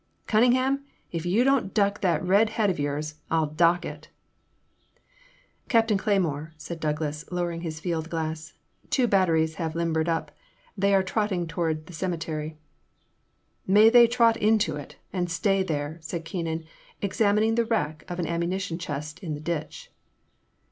[0.33, 4.07] —Cunningham, if you don't duck that red head of yours, I '11 dock it!"
[5.69, 8.53] Captain Cleymore," said Douglas, lowering his field glass,
[8.89, 10.31] two batteries have limbered up,
[10.75, 12.57] and are trotting toward the cemetery
[13.37, 16.65] "'* May they trot into it, and stay there!" said Keenan,
[17.03, 19.91] examining the wreck of an ammu nition chest in the ditch.